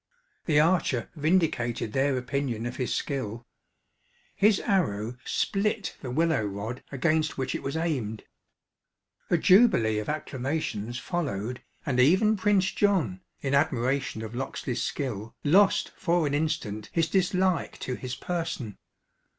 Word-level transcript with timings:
The 0.47 0.59
archer 0.59 1.11
vindicated 1.15 1.93
their 1.93 2.17
opinion 2.17 2.65
of 2.65 2.77
his 2.77 2.91
skill: 2.91 3.45
his 4.35 4.59
arrow 4.61 5.17
split 5.25 5.95
the 6.01 6.09
willow 6.09 6.43
rod 6.43 6.81
against 6.91 7.37
which 7.37 7.53
it 7.53 7.61
was 7.61 7.77
aimed. 7.77 8.23
A 9.29 9.37
jubilee 9.37 9.99
of 9.99 10.09
acclamations 10.09 10.97
followed; 10.97 11.61
and 11.85 11.99
even 11.99 12.35
Prince 12.35 12.71
John, 12.71 13.21
in 13.41 13.53
admiration 13.53 14.23
of 14.23 14.33
Locksley's 14.33 14.81
skill, 14.81 15.35
lost 15.43 15.91
for 15.95 16.25
an 16.25 16.33
instant 16.33 16.89
his 16.91 17.07
dislike 17.07 17.77
to 17.81 17.93
his 17.93 18.15
person. 18.15 18.79